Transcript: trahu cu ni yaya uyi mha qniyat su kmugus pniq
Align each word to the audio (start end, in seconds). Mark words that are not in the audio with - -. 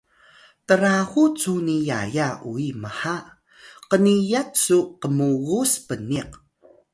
trahu 0.67 1.23
cu 1.39 1.53
ni 1.65 1.77
yaya 1.89 2.27
uyi 2.51 2.71
mha 2.83 3.15
qniyat 3.89 4.49
su 4.63 4.79
kmugus 5.01 5.71
pniq 5.87 6.31